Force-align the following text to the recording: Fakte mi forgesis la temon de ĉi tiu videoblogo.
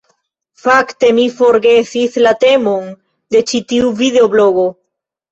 Fakte 0.59 1.09
mi 1.17 1.25
forgesis 1.41 2.17
la 2.27 2.31
temon 2.43 2.87
de 3.35 3.41
ĉi 3.51 3.61
tiu 3.73 3.91
videoblogo. 4.01 4.65